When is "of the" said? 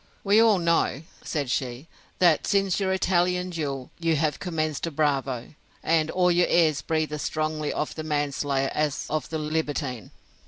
7.71-8.01, 9.11-9.37